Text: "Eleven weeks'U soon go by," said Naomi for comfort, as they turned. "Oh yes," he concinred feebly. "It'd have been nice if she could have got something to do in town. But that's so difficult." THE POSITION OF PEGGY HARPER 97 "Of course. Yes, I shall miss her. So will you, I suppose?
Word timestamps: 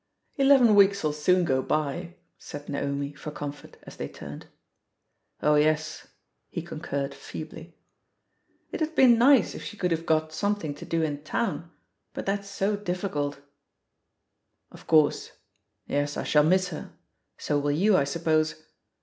"Eleven 0.35 0.69
weeks'U 0.73 1.13
soon 1.13 1.45
go 1.45 1.61
by," 1.61 2.15
said 2.39 2.67
Naomi 2.67 3.13
for 3.13 3.29
comfort, 3.29 3.77
as 3.83 3.97
they 3.97 4.07
turned. 4.07 4.47
"Oh 5.43 5.53
yes," 5.53 6.07
he 6.49 6.63
concinred 6.63 7.13
feebly. 7.13 7.77
"It'd 8.71 8.81
have 8.87 8.95
been 8.95 9.19
nice 9.19 9.53
if 9.53 9.61
she 9.63 9.77
could 9.77 9.91
have 9.91 10.07
got 10.07 10.33
something 10.33 10.73
to 10.73 10.85
do 10.85 11.03
in 11.03 11.21
town. 11.23 11.69
But 12.15 12.25
that's 12.25 12.49
so 12.49 12.75
difficult." 12.75 13.35
THE 13.35 13.41
POSITION 14.71 14.71
OF 14.71 14.79
PEGGY 14.79 14.89
HARPER 14.89 15.03
97 15.89 15.97
"Of 16.01 16.09
course. 16.17 16.17
Yes, 16.17 16.17
I 16.17 16.23
shall 16.27 16.49
miss 16.49 16.69
her. 16.69 16.93
So 17.37 17.59
will 17.59 17.71
you, 17.71 17.95
I 17.95 18.03
suppose? 18.03 18.55